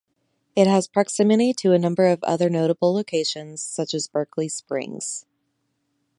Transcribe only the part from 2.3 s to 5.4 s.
notable locations, such as Berkeley Springs.